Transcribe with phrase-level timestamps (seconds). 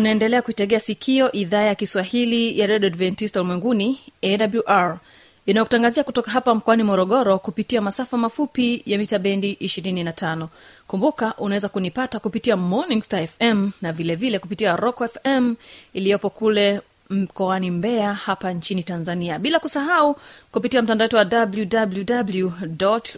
[0.00, 4.98] unaendelea kuitegea sikio idhaa ya kiswahili ya redio adventista ulimwenguni awr
[5.46, 10.46] inayokutangazia kutoka hapa mkoani morogoro kupitia masafa mafupi ya mita bendi 25
[10.86, 15.54] kumbuka unaweza kunipata kupitia morning star fm na vilevile vile kupitia rock fm
[15.92, 20.16] iliyopo kule mkoani mbeya hapa nchini tanzania bila kusahau
[20.52, 22.52] kupitia mtandao wetu wa www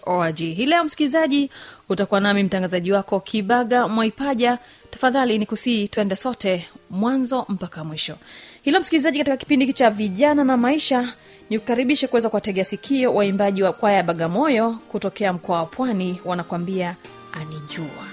[0.06, 1.50] org hii leo msikilizaji
[1.88, 4.58] utakuwa nami mtangazaji wako kibaga mwaipaja
[4.92, 8.16] tafadhali ni kusii twende sote mwanzo mpaka mwisho.
[8.62, 11.12] Hilo msikilizaji katika kipindi cha vijana na maisha
[11.50, 16.96] ni kukaribisha kuweza kuwategea sikio waimbaji wa kwaya ya bagamoyo kutokea mkoa wa pwani wanakwambia
[17.32, 18.11] anijua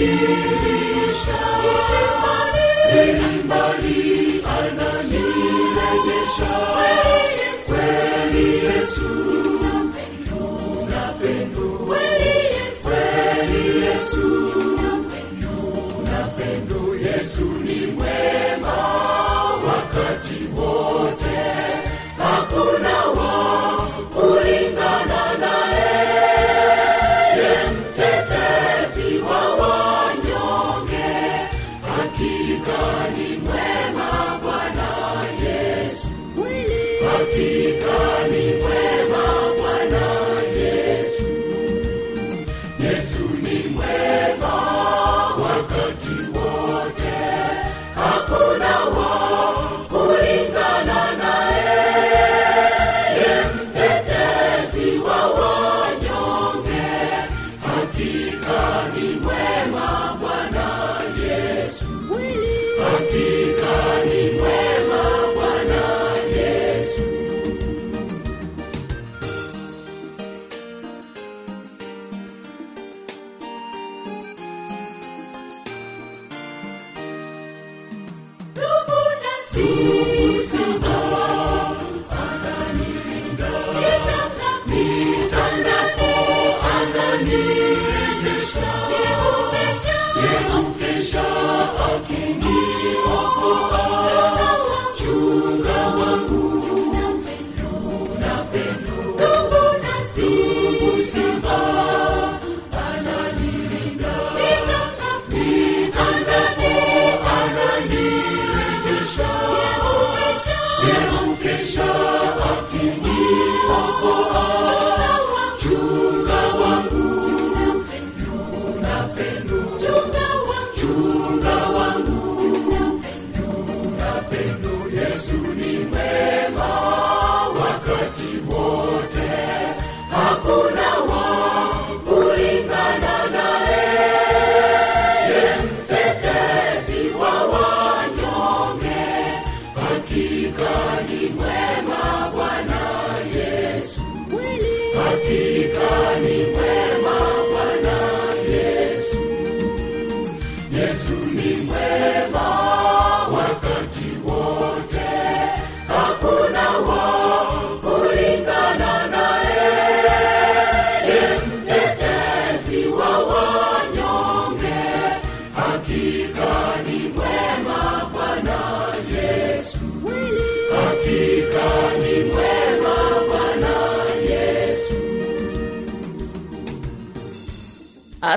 [0.00, 0.79] Brasil.
[79.62, 80.99] Yeah.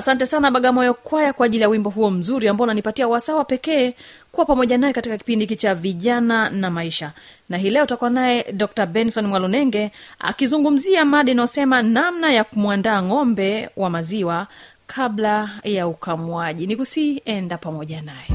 [0.04, 3.94] Asante sana bagamoyo kwaya kwa ajili ya wimbo huo mzuri ambao unanipatia wasawa pekee
[4.32, 7.12] kuwa pamoja naye katika kipindi hiki cha vijana na maisha.
[7.48, 8.86] Na hii leo utakuwa naye dr.
[8.86, 14.46] Benson mwalunenge akizungumzia mada inayosema namna ya kumwandaa ng'ombe wa maziwa
[14.86, 18.28] kabla ya ukamwaji ni kusienda pamoja naye.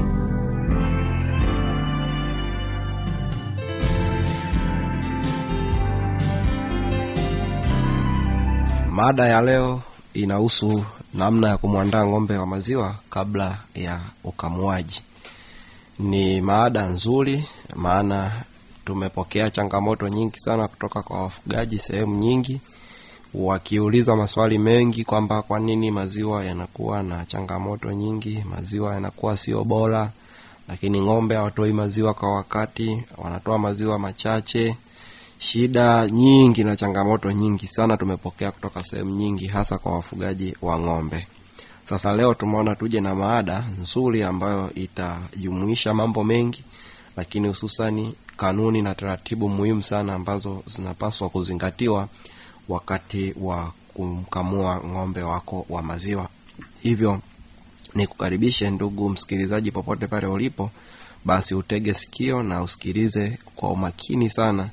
[8.90, 9.80] Mada ya leo
[10.14, 10.84] inahusu
[11.14, 15.02] namna ya kumwandaa ng'ombe wa maziwa kabla ya ukamuaji.
[15.98, 17.44] Ni maada nzuri
[17.76, 18.32] maana
[18.84, 22.60] tumepokea changamoto nyingi sana kutoka kwa wafugaji sehemu nyingi
[23.34, 30.10] wakiuliza maswali mengi kwamba kwa nini maziwa yanakuwa na changamoto nyingi maziwa yanakuwa sio bora
[30.68, 34.76] lakini ng'ombe hawatoi maziwa kwa wakati wanatoa maziwa machache
[35.40, 41.26] shida nyingi na changamoto nyingi sana tumepokea kutoka sehemu nyingi hasa kwa wafugaji wa ng'ombe.
[41.84, 46.64] Sasa leo tumeona tuje na maada nzuri ambayo itajumuisha mambo mengi
[47.16, 52.08] lakini hususani kanuni na taratibu muhimu sana ambazo zinapaswa kuzingatiwa
[52.68, 56.28] wakati wa kumkamua ng'ombe wako wa maziwa.
[56.82, 57.20] Hivyo
[57.94, 60.70] nikukaribishe ndugu msikilizaji popote pale ulipo
[61.24, 64.68] basi utege sikio na usikilize kwa umakini sana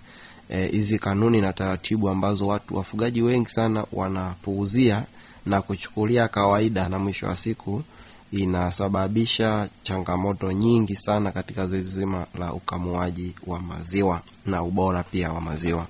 [0.72, 5.06] hizi e, kanuni na taratibu ambazo watu wafugaji wengi sana wanapuuzia
[5.46, 7.84] na kuchukulia kawaida na mwisho wa siku
[8.32, 15.42] inasababisha changamoto nyingi sana katika zoezi zima la ukamuaji wa maziwa na ubora pia wa
[15.42, 15.88] maziwa.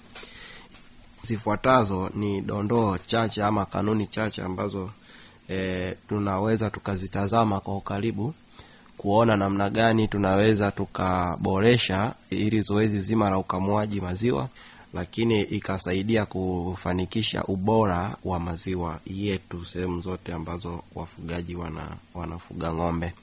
[1.24, 4.90] Zifuatazo ni dondoo chache ama kanuni chache ambazo
[5.50, 8.34] e, tunaweza tukazitazama kwa ukaribu
[8.98, 14.50] kuona namna gani tunaweza tukaboresha ili zoezi zima la ukamuaji maziwa
[14.94, 23.14] lakini ikasaidia kufanikisha ubora wa maziwa yetu sehemu zote ambazo wafugaji wana, wanafuga ng'ombe.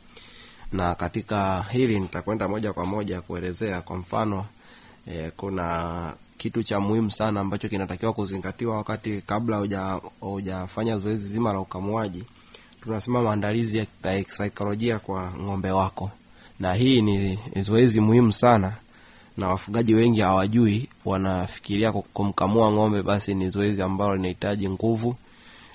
[0.73, 4.45] Na katika hili nitakwenda moja kwa moja kuelezea kwa mfano
[5.07, 11.61] e, kuna kitu cha muhimu sana ambacho kinatakiwa kuzingatiwa wakati kabla hujafanya zoezi zima la
[11.61, 12.25] ukamuaji
[12.85, 13.87] tunasema maandalizi ya
[14.25, 16.11] kisaikolojia kwa ng'ombe wako.
[16.61, 18.73] Na hii ni zoezi muhimu sana
[19.37, 25.17] na wafugaji wengi hawajui wanafikiria kumkamua ng'ombe basi ni zoezi ambalo linahitaji nguvu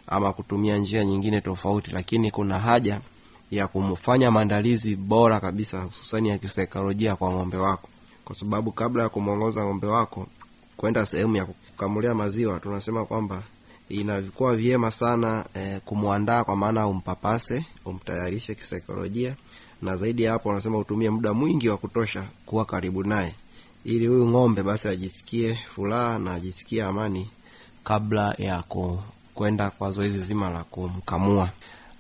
[0.08, 3.02] ama kutumia njia nyingine tofauti lakini kuna haja
[3.52, 7.90] ya kumfanya maandalizi bora kabisa hususani ya kisaikolojia kwa ng'ombe wako.
[8.26, 10.28] Kwa sababu kabla ya kumwongoza ng'ombe wako
[10.78, 13.44] kwenda sehemu ya kukamulia maziwa tunasema kwamba
[13.90, 19.36] inakuwa vyema sana e, kumwandaa kwa maana umpapase umtayarishe kisaikolojia
[19.82, 23.34] na zaidi ya hapo wanasema utumie muda mwingi wa kutosha kuwa karibu naye.
[23.86, 27.30] Ili huyu ng'ombe basi ajisikie furaha na ajisikie amani
[27.84, 28.64] kabla ya
[29.34, 31.50] kwenda kwa zoezi zima la kumkamua.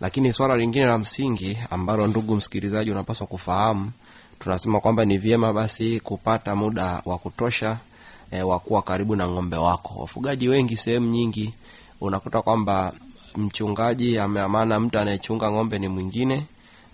[0.01, 3.92] Lakini swala lingine la msingi ambalo ndugu msikilizaji unapaswa kufahamu
[4.39, 7.77] tunasema kwamba ni vyema basi kupata muda wa kutosha
[8.31, 10.00] e, wa kuwa karibu na ng'ombe wako.
[10.00, 11.54] Wafugaji wengi sehemu nyingi
[12.02, 12.94] unakuta kwamba
[13.36, 16.45] mchungaji ameamana mtu anayechunga ng'ombe ni mwingine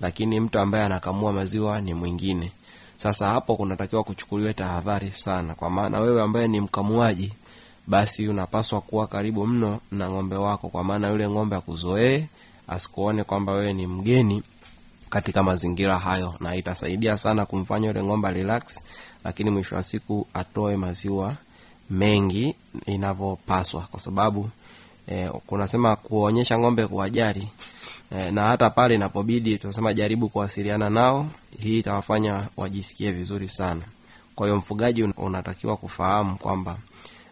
[0.02, 2.52] lakini mtu ambaye anakamua maziwa ni mwingine.
[2.96, 7.34] Sasa hapo kunatakiwa kuchukuliwa tahadhari sana kwa maana wewe ambaye ni mkamuaji
[7.88, 12.26] basi unapaswa kuwa karibu mno na ng'ombe wako kwa maana yule ng'ombe akuzoee
[12.68, 14.44] asikuone kwamba wewe ni mgeni
[15.10, 18.82] katika mazingira hayo na itasaidia sana kumfanya yule ng'ombe relax
[19.26, 21.36] lakini mwisho wa siku atoe maziwa
[21.90, 22.56] mengi
[22.86, 24.50] inavyopaswa kwa sababu
[25.08, 27.48] eh, kunasema kuonyesha ng'ombe kuwajali
[28.12, 31.28] eh, na hata pale inapobidi tunasema jaribu kuwasiliana nao
[31.60, 33.82] hii itawafanya wajisikie vizuri sana.
[34.36, 36.78] Kwa hiyo mfugaji unatakiwa kufahamu kwamba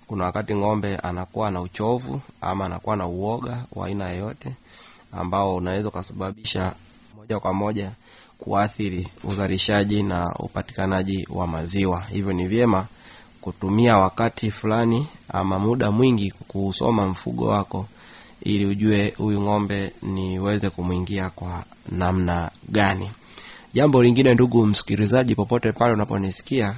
[0.08, 4.52] kuna wakati ng'ombe anakuwa na uchovu ama anakuwa na uoga wa aina yoyote
[5.12, 6.74] ambao unaweza ukasababisha
[7.18, 7.92] moja kwa moja
[8.44, 12.02] kuathiri uzalishaji na upatikanaji wa maziwa.
[12.02, 12.86] Hivyo ni vyema
[13.42, 17.86] kutumia wakati fulani ama muda mwingi kuusoma mfugo wako
[18.42, 23.12] ili ujue huyu ng'ombe niweze kumwingia kwa namna gani.
[23.74, 26.76] Jambo lingine ndugu msikilizaji popote pale unaponisikia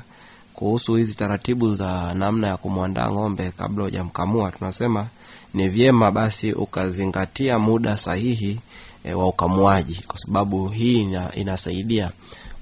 [0.54, 5.08] kuhusu hizi taratibu za namna ya kumwandaa ng'ombe kabla hujamkamua tunasema
[5.54, 8.60] ni vyema basi ukazingatia muda sahihi
[9.06, 10.04] e, wa ukamuaji.
[10.08, 12.12] Kwa sababu hii ina, inasaidia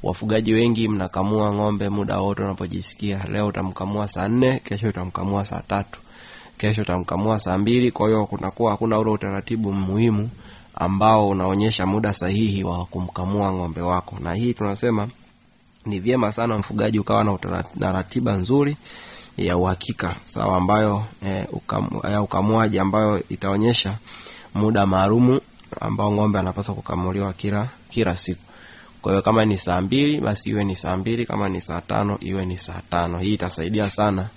[0.03, 3.25] wafugaji wengi mnakamua ng'ombe muda wote unapojisikia.
[3.31, 5.99] Leo utamkamua saa nne kesho utamkamua saa tatu
[6.57, 7.91] kesho utamkamua saa mbili.
[7.91, 10.29] Kwa hiyo kunakuwa hakuna ule utaratibu muhimu
[10.75, 14.15] ambao unaonyesha muda sahihi wa kumkamua ng'ombe wako.
[14.19, 15.07] Na hii tunasema
[15.85, 18.77] ni vyema sana mfugaji ukawa na, na ratiba nzuri
[19.37, 23.97] ya uhakika sawa ambayo e, ukam, ya ukamuaji ambayo itaonyesha
[24.53, 25.41] muda maalumu
[25.81, 28.41] ambao ng'ombe anapaswa kukamuliwa kila kila siku.
[29.01, 32.17] Kwa hiyo kama ni saa mbili basi iwe ni saa mbili kama ni saa tano
[32.21, 33.17] iwe ni saa tano.
[33.19, 34.27] Hii itasaidia sana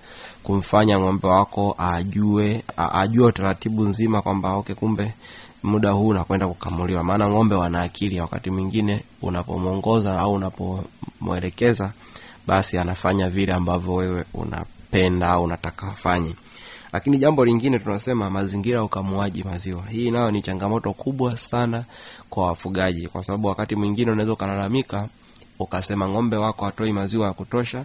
[0.43, 5.15] kumfanya ng'ombe wako ajue ajue utaratibu nzima kwamba okay kumbe
[5.63, 7.05] muda huu unakwenda kukamuliwa.
[7.05, 11.93] Maana ng'ombe wana akili wakati mwingine unapomwongoza au unapomwelekeza
[12.47, 16.35] basi anafanya vile ambavyo wewe unapenda au unataka afanye
[16.93, 19.83] lakini jambo lingine tunasema mazingira ya ukamuaji maziwa.
[19.87, 21.85] Hii nayo ni changamoto kubwa sana
[22.31, 23.09] kwa wafugaji.
[23.09, 25.09] Kwa sababu wakati mwingine unaweza ukalalamika
[25.59, 27.85] ukasema ng'ombe wako hatoi maziwa ya kutosha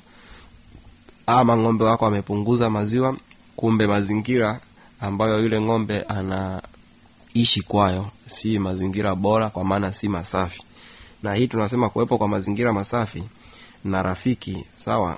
[1.28, 3.18] ama ng'ombe wako amepunguza maziwa
[3.56, 4.60] kumbe mazingira
[5.00, 10.64] ambayo yule ng'ombe anaishi kwayo si mazingira bora kwa maana si masafi.
[11.24, 13.24] Na hii tunasema kuwepo kwa mazingira masafi
[13.84, 15.18] na rafiki sawa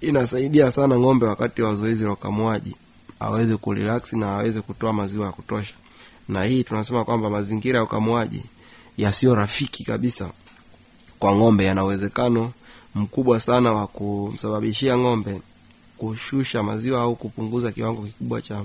[0.00, 2.76] inasaidia sana ng'ombe wakati wa zoezi la ukamuaji
[3.20, 5.74] aweze kurelax na aweze kutoa maziwa ya kutosha.
[6.28, 8.42] Na hii tunasema kwamba mazingira ya ukamuaji
[8.98, 10.30] yasiyo rafiki kabisa
[11.18, 12.52] kwa ng'ombe yana uwezekano
[12.94, 15.40] mkubwa sana wa kumsababishia ng'ombe
[15.98, 18.62] kushusha maziwa au kupunguza kiwango kikubwa cha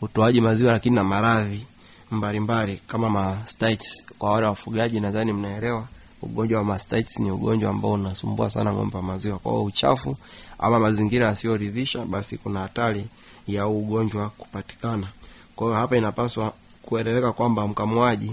[0.00, 1.66] utoaji maziwa lakini na maradhi
[2.10, 4.04] mbalimbali kama mastitis.
[4.18, 5.86] Kwa wale wafugaji nadhani mnaelewa
[6.22, 9.38] ugonjwa wa mastitis ni ugonjwa ambao unasumbua sana ng'ombe wa maziwa.
[9.38, 10.16] Kwa uchafu
[10.58, 13.06] ama mazingira yasiyoridhisha basi kuna hatari
[13.46, 15.08] ya ugonjwa kupatikana.
[15.56, 18.32] Kwa hiyo hapa inapaswa kueleweka kwamba mkamuaji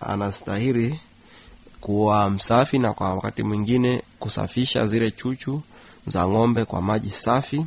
[0.00, 1.00] anastahili
[1.80, 5.62] kuwa msafi na kwa wakati mwingine kusafisha zile chuchu
[6.06, 7.66] za ng'ombe kwa maji safi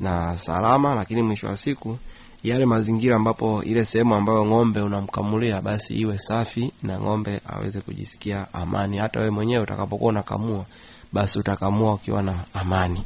[0.00, 1.98] na salama lakini mwisho wa siku
[2.42, 8.46] yale mazingira ambapo ile sehemu ambayo ng'ombe unamkamulia basi iwe safi na ng'ombe aweze kujisikia
[8.54, 8.98] amani.
[8.98, 10.64] Hata wewe mwenyewe utakapokuwa unakamua
[11.12, 13.02] basi utakamua ukiwa na amani.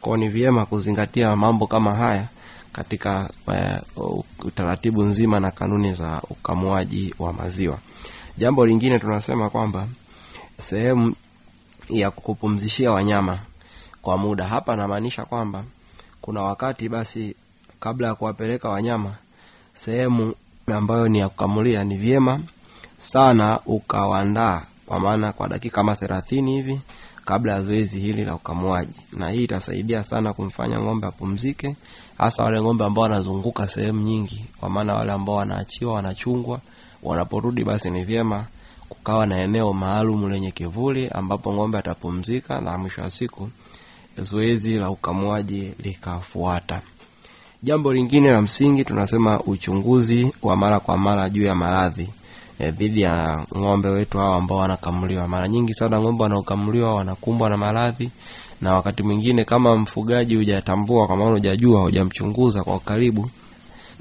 [0.00, 2.28] Kwao ni vyema kuzingatia mambo kama haya
[2.76, 3.30] katika
[3.96, 7.78] uh, utaratibu nzima na kanuni za ukamuaji wa maziwa.
[8.36, 9.86] Jambo lingine tunasema kwamba
[10.58, 11.14] sehemu
[11.90, 13.38] ya kupumzishia wanyama
[14.02, 14.44] kwa muda.
[14.48, 15.64] Hapa namaanisha kwamba
[16.20, 17.34] kuna wakati basi
[17.80, 19.14] kabla ya kuwapeleka wanyama
[19.74, 20.34] sehemu
[20.66, 22.40] ambayo ni ya kukamulia ni vyema
[22.98, 26.80] sana ukawandaa kwa maana kwa dakika kama thelathini hivi
[27.26, 29.00] kabla ya zoezi hili la ukamuaji.
[29.12, 31.76] Na hii itasaidia sana kumfanya ng'ombe apumzike
[32.18, 36.60] hasa wale ng'ombe ambao wanazunguka sehemu nyingi kwa maana wale ambao wanaachiwa wanachungwa
[37.02, 38.44] wanaporudi basi ni vyema
[38.88, 43.48] kukawa na eneo maalum lenye kivuli ambapo ng'ombe atapumzika na mwisho wa siku
[44.22, 46.80] zoezi la ukamuaji likafuata.
[47.62, 52.08] Jambo lingine la msingi tunasema uchunguzi wa mara kwa mara juu ya maradhi
[52.58, 55.28] e, dhidi ya ng'ombe wetu hao ambao wanakamuliwa.
[55.28, 58.10] Mara nyingi sana ng'ombe wanaokamuliwa wanakumbwa na maradhi
[58.60, 63.30] na wakati mwingine kama mfugaji hujatambua kwa maana hujajua hujamchunguza kwa karibu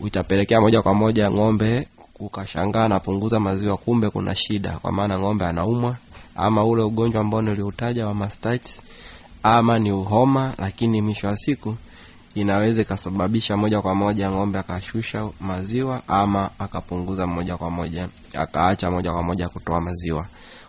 [0.06, 1.88] itapelekea moja kwa moja ng'ombe
[2.20, 5.98] ukashangaa napunguza maziwa kumbe kuna shida kwa maana ng'ombe anaumwa
[6.36, 8.82] ama ule ugonjwa ambao niliutaja wa mastitis
[9.44, 11.76] ama ni uhoma lakini mwisho wa siku
[12.36, 19.12] inaweza ikasababisha moja kwa moja ng'ombe akashusha maziwa ama akapunguza moja kwa moja akaacha moja
[19.12, 20.26] kwa moja kutoa maziwa.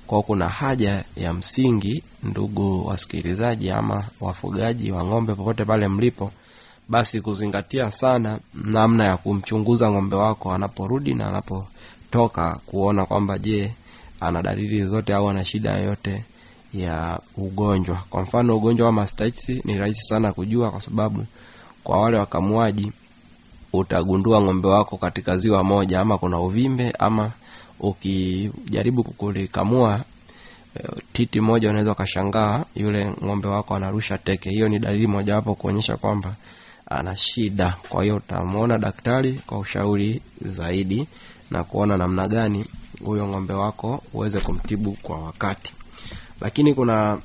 [0.07, 6.33] Kwao kuna haja ya msingi ndugu wasikilizaji ama wafugaji wa ng'ombe popote pale mlipo
[6.89, 13.73] basi kuzingatia sana namna ya kumchunguza ng'ombe wako anaporudi na anapotoka kuona kwamba je
[14.21, 16.25] ana dalili zote au ana shida yoyote
[16.75, 18.03] ya ugonjwa.
[18.11, 21.25] Kwa mfano ugonjwa wa mastitis ni rahisi sana kujua kwa sababu
[21.87, 22.93] kwa wale wakamuaji
[23.73, 27.31] utagundua ng'ombe wako katika ziwa moja ama kuna uvimbe ama
[27.81, 30.01] ukijaribu kulikamua
[31.13, 34.51] titi moja unaweza ukashangaa yule ng'ombe wako anarusha teke.
[34.51, 36.35] Hiyo ni dalili mojawapo kuonyesha kwamba
[36.91, 37.77] ana shida.
[37.89, 41.07] Kwa hiyo utamwona daktari kwa ushauri zaidi
[41.51, 42.65] na kuona namna gani
[43.05, 45.73] huyo ng'ombe wako uweze kumtibu kwa wakati.
[46.41, 47.19] Lakini kuna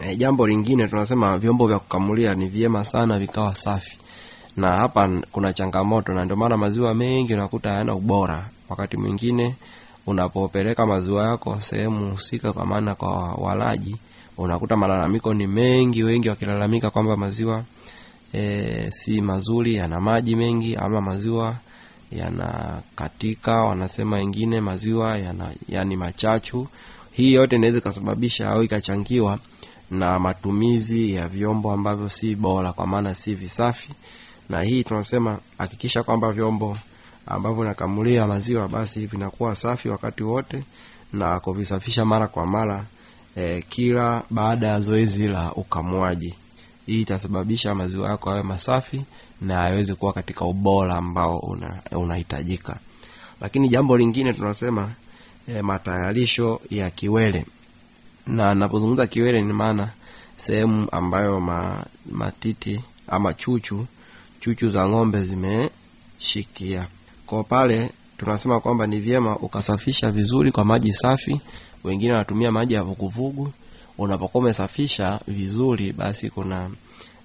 [0.00, 3.98] e, jambo lingine tunasema vyombo vya kukamulia ni vyema sana vikawa safi.
[4.56, 8.48] Na hapa kuna changamoto na ndio maana maziwa mengi unakuta hayana ubora.
[8.68, 9.54] Wakati mwingine
[10.06, 13.96] unapopeleka maziwa yako sehemu husika kwa maana kwa walaji
[14.38, 17.64] unakuta malalamiko ni mengi wengi wakilalamika kwamba maziwa
[18.34, 21.56] e, si mazuri yana maji mengi ama maziwa
[22.12, 23.62] yanakatika.
[23.62, 26.68] Wanasema wengine maziwa yana yani machachu.
[27.12, 29.38] Hii yote inaweza ikasababisha au ikachangiwa
[29.90, 33.88] na matumizi ya vyombo ambavyo si bora kwa maana si visafi.
[34.48, 36.78] Na hii tunasema hakikisha kwamba vyombo
[37.26, 40.64] ambavyo nakamulia maziwa basi vinakuwa safi wakati wote
[41.12, 42.84] na kuvisafisha mara kwa mara
[43.36, 46.34] e, kila baada ya zoezi la ukamuaji.
[46.86, 49.04] Hii itasababisha maziwa yako yawe masafi
[49.40, 51.38] na yaweze kuwa katika ubora ambao
[51.92, 52.72] unahitajika.
[52.72, 52.80] Una
[53.40, 54.90] lakini jambo lingine tunasema
[55.48, 57.46] e, matayarisho ya kiwele
[58.26, 59.88] na napozungumza kiwele ni maana
[60.36, 63.86] sehemu ambayo ma, matiti ama chuchu
[64.40, 66.86] chuchu za ng'ombe zimeshikia.
[67.26, 71.40] Kwa pale tunasema kwamba ni vyema ukasafisha vizuri kwa maji safi
[71.84, 73.52] wengine wanatumia maji ya vuguvugu.
[73.98, 76.70] Unapokuwa umesafisha vizuri basi kuna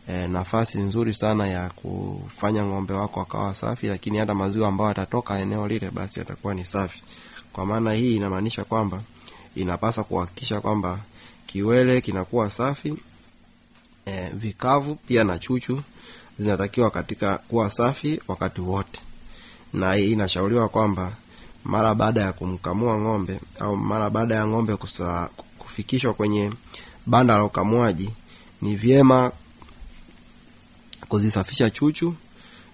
[0.08, 5.40] e, nafasi nzuri sana ya kufanya ng'ombe wako akawa safi lakini hata maziwa ambayo atatoka
[5.40, 7.04] eneo lile basi yatakuwa ni safi.
[7.54, 9.02] Kwa maana hii inamaanisha kwamba
[9.56, 11.00] inapasa kuhakikisha kwamba
[11.46, 12.96] kiwele kinakuwa safi
[14.06, 15.82] e, vikavu pia na chuchu
[16.40, 19.00] zinatakiwa katika kuwa safi wakati wote.
[19.74, 21.12] Na hii inashauriwa kwamba
[21.64, 24.76] mara baada ya kumkamua ng'ombe au mara baada ya ng'ombe
[25.58, 26.52] kufikishwa kwenye
[27.06, 28.10] banda la ukamuaji
[28.62, 29.32] ni vyema
[31.10, 32.16] kuzisafisha chuchu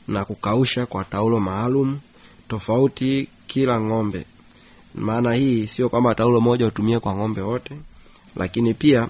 [0.08, 2.00] na kukausha kwa taulo maalum
[2.48, 4.25] tofauti kila ng'ombe
[4.98, 7.75] maana hii sio kwamba taulo moja utumie kwa ng'ombe wote
[8.36, 9.08] lakini pia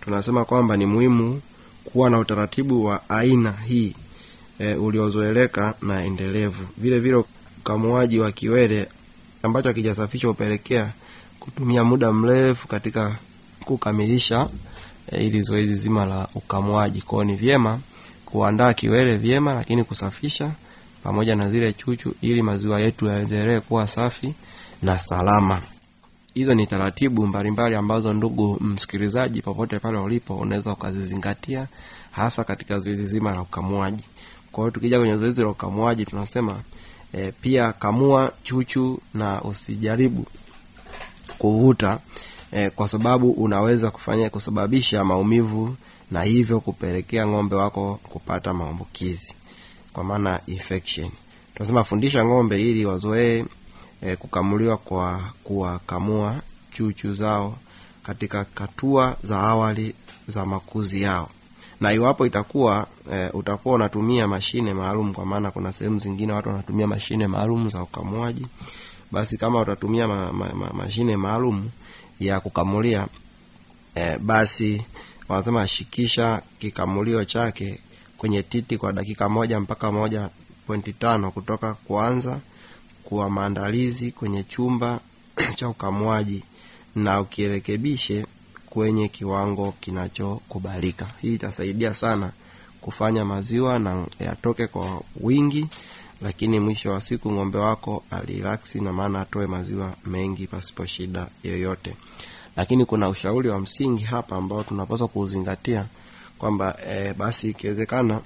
[0.00, 1.40] tunasema kwamba ni muhimu
[1.84, 3.94] kuwa na utaratibu wa aina hii
[4.58, 6.64] e, uliozoeleka na endelevu.
[6.78, 7.24] Vile vile
[7.58, 8.88] ukamuaji wa kiwele
[9.42, 10.92] ambacho akijasafishwa hupelekea
[11.40, 13.16] kutumia muda mrefu katika
[13.64, 14.48] kukamilisha
[15.12, 17.02] e, ili zoezi zima la ukamuaji.
[17.02, 17.78] Kwao ni vyema
[18.26, 20.50] kuandaa kiwele vyema lakini kusafisha
[21.02, 24.34] pamoja na zile chuchu ili maziwa yetu yaendelee kuwa safi
[24.82, 25.62] na salama.
[26.34, 31.66] Hizo ni taratibu mbalimbali ambazo ndugu msikilizaji popote pale ulipo unaweza ukazizingatia
[32.10, 34.04] hasa katika zoezi zima la ukamuaji.
[34.52, 36.60] Kwa hiyo tukija kwenye zoezi la ukamuaji tunasema
[37.12, 40.26] e, pia kamua chuchu na usijaribu
[41.38, 41.98] kuvuta
[42.52, 45.76] e, kwa sababu unaweza kufanya kusababisha maumivu
[46.10, 49.34] na hivyo kupelekea ng'ombe wako kupata maambukizi
[49.92, 51.10] kwa maana infection.
[51.54, 53.44] Tunasema fundisha ng'ombe ili wazoee
[54.02, 56.36] e, kukamuliwa kwa kuwakamua
[56.72, 57.56] chuchu zao
[58.02, 59.94] katika hatua za awali
[60.28, 61.28] za makuzi yao.
[61.80, 66.86] Na iwapo itakuwa e, utakuwa unatumia mashine maalum kwa maana kuna sehemu zingine watu wanatumia
[66.86, 68.46] mashine maalum za ukamuaji
[69.12, 71.68] basi kama utatumia ma, ma, ma, mashine maalum
[72.20, 73.06] ya kukamulia
[73.94, 74.84] e, basi
[75.28, 77.78] wanasema shikisha kikamulio chake
[78.18, 80.28] kwenye titi kwa dakika moja mpaka moja
[80.66, 82.38] pointi tano kutoka kuanza
[83.10, 85.00] kuwa maandalizi kwenye chumba
[85.56, 86.42] cha ukamuaji
[86.96, 88.26] na ukirekebishe
[88.66, 91.06] kwenye kiwango kinachokubalika.
[91.22, 92.32] Hii itasaidia sana
[92.80, 95.66] kufanya maziwa na yatoke kwa wingi
[96.22, 101.96] lakini mwisho wa siku ng'ombe wako aliraksi na maana atoe maziwa mengi pasipo shida yoyote.
[102.56, 105.86] Lakini kuna ushauri wa msingi hapa ambao tunapaswa kuuzingatia
[106.38, 108.20] kwamba e, basi ikiwezekana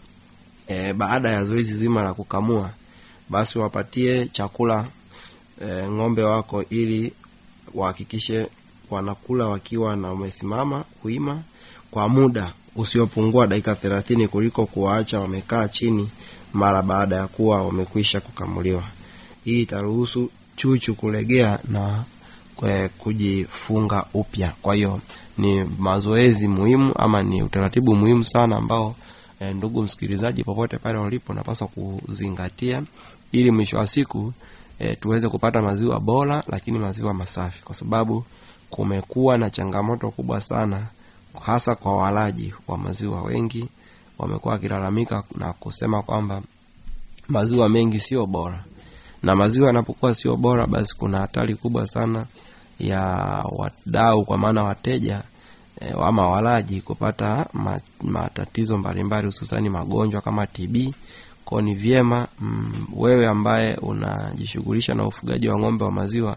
[0.69, 2.71] e, baada ya zoezi zima la kukamua
[3.29, 4.87] basi wapatie chakula
[5.63, 7.13] e, ng'ombe wako ili
[7.75, 8.47] wahakikishe
[8.91, 11.43] wanakula wakiwa na wamesimama kuima
[11.91, 16.11] kwa muda usiopungua dakika thelathini kuliko kuwaacha wamekaa chini
[16.53, 18.83] mara baada ya kuwa wamekwisha kukamuliwa.
[19.45, 22.05] Hii itaruhusu chuchu kulegea na
[22.57, 24.53] kwe, kujifunga upya.
[24.63, 25.01] Kwa hiyo
[25.39, 28.95] ni mazoezi muhimu ama ni utaratibu muhimu sana ambao
[29.51, 32.83] e, ndugu msikilizaji popote pale ulipo napaswa kuzingatia
[33.33, 34.33] ili mwisho wa siku
[34.79, 37.63] e, tuweze kupata maziwa bora lakini maziwa masafi.
[37.63, 38.25] Kwa sababu
[38.71, 40.87] kumekuwa na changamoto kubwa sana
[41.43, 43.69] hasa kwa walaji wa maziwa wengi.
[44.19, 46.43] Wamekuwa wakilalamika na kusema kwamba
[47.29, 48.65] maziwa mengi sio bora.
[49.23, 52.27] Na maziwa yanapokuwa sio bora basi kuna hatari kubwa sana
[52.79, 53.01] ya
[53.53, 55.23] wadau kwa maana wateja
[55.81, 57.47] e, ama walaji kupata
[58.03, 60.77] matatizo mbalimbali hususani magonjwa kama tb
[61.45, 66.37] kwao ni vyema mm, wewe ambaye unajishughulisha na ufugaji wa ng'ombe wa maziwa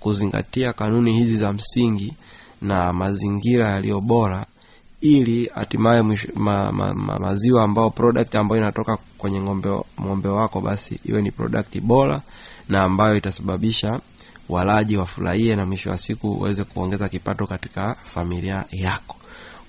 [0.00, 2.14] kuzingatia kanuni hizi za msingi
[2.62, 4.46] na mazingira yaliyo bora
[5.00, 9.68] ili hatimaye ma, ma, ma, maziwa ambao product ambayo inatoka kwenye ng'ombe,
[10.02, 12.22] ng'ombe wako basi iwe ni product bora
[12.68, 14.00] na ambayo itasababisha
[14.48, 19.16] walaji wafurahie na mwisho wa siku uweze kuongeza kipato katika familia yako.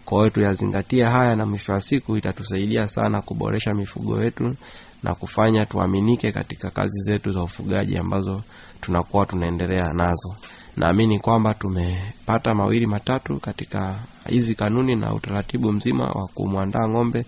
[0.06, 4.56] Kwa hiyo tuyazingatie haya na mwisho wa siku itatusaidia sana kuboresha mifugo yetu
[5.04, 8.42] na kufanya tuaminike katika kazi zetu za ufugaji ambazo
[8.82, 10.36] tunakuwa tunaendelea nazo.
[10.78, 13.96] Naamini kwamba tumepata mawili matatu katika
[14.30, 17.26] hizi kanuni na utaratibu mzima wa kumwandaa ng'ombe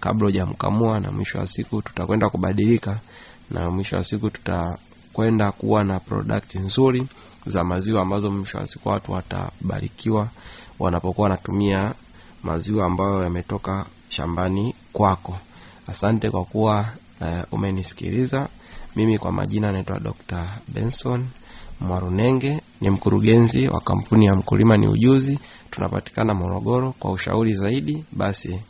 [0.00, 3.00] kabla hujamkamua na mwisho wa siku tutakwenda kubadilika
[3.50, 4.30] na mwisho wa siku
[5.14, 7.06] tutakwenda kuwa na product nzuri
[7.46, 10.28] za maziwa ambazo mwisho wa siku watu watabarikiwa
[10.78, 11.94] wanapokuwa wanatumia
[12.42, 15.38] maziwa ambayo yametoka shambani kwako.
[15.86, 16.86] Asante kwa kuwa
[17.20, 18.48] uh, umenisikiliza.
[18.96, 21.26] Mimi kwa majina naitwa dr benson
[21.80, 25.38] mwarunenge ni mkurugenzi wa kampuni ya mkulima ni ujuzi.
[25.70, 26.92] Tunapatikana morogoro.
[26.98, 28.60] Kwa ushauri zaidi basi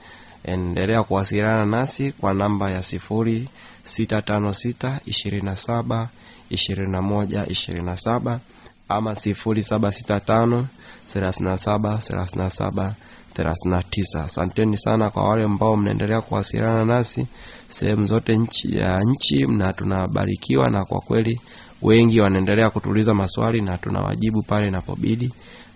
[0.44, 3.48] endelea kuwasiliana nasi kwa namba ya sifuri
[3.84, 6.08] sita tano sita ishirini na saba
[6.50, 8.40] ishirini na moja ishirini na saba
[8.88, 10.66] ama sifuri saba sita tano
[11.12, 12.94] thelathini na saba thelathini na saba
[13.34, 14.24] thelathini na tisa.
[14.24, 17.26] Asanteni sana kwa wale ambao mnaendelea kuwasiliana nasi
[17.68, 21.40] sehemu zote nchi ya nchi na tunabarikiwa na kwa kweli
[21.82, 25.32] wengi wanaendelea kutuuliza maswali na tunawajibu pale inapobidi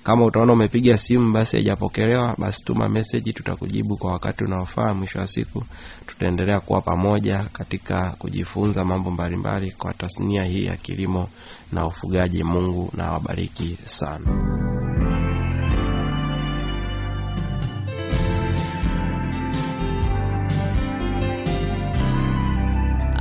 [0.09, 4.95] kama utaona umepiga simu basi haijapokelewa basi tuma meseji tutakujibu kwa wakati unaofaa.
[4.95, 5.65] Mwisho wa siku
[6.07, 11.29] tutaendelea kuwa pamoja katika kujifunza mambo mbalimbali kwa tasnia hii ya kilimo
[11.73, 12.45] na ufugaji.
[12.45, 14.27] Mungu na wabariki sana.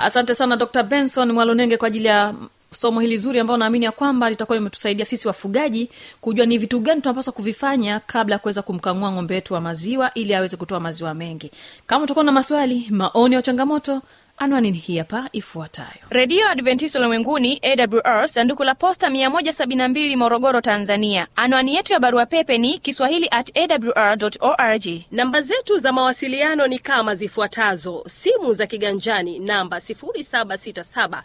[0.03, 2.33] Asante sana dr benson mwalonenge kwa ajili ya
[2.77, 5.89] somo hili zuri ambao naamini ya kwamba litakuwa limetusaidia sisi wafugaji
[6.21, 10.33] kujua ni vitu gani tunapaswa kuvifanya kabla ya kuweza kumkamua ng'ombe wetu wa maziwa ili
[10.35, 11.51] aweze kutoa maziwa mengi.
[11.87, 14.01] Kama utakuwa na maswali maoni au changamoto
[14.37, 15.87] anwani ni hii hapa ifuatayo.
[16.09, 21.27] Redio adventist ulimwenguni awr sanduku la posta 172 morogoro tanzania.
[21.35, 24.85] Anwani yetu ya barua pepe ni kiswahili at awr org.
[25.11, 28.03] Namba zetu za mawasiliano ni kama zifuatazo.
[28.07, 31.21] Simu za kiganjani namba 767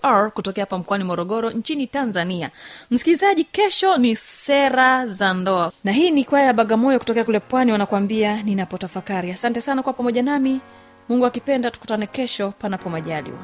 [0.03, 2.49] awr kutokea hapa mkoani morogoro nchini tanzania.
[2.91, 7.71] Msikilizaji kesho ni sera za ndoa na hii ni kwaya ya bagamoyo kutokea kule pwani
[7.71, 9.31] wanakuambia ninapotafakari.
[9.31, 10.61] Asante sana kwa pamoja nami.
[11.09, 13.37] Mungu akipenda tukutane kesho panapo majaliwa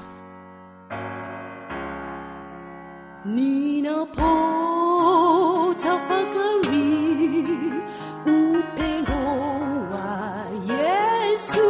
[5.73, 7.83] ninapotafakari
[8.25, 9.23] upendo
[9.91, 11.67] wa yesu